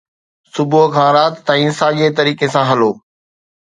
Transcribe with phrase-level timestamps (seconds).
[0.53, 2.91] صبح کان رات تائين ساڳئي طريقي سان هلو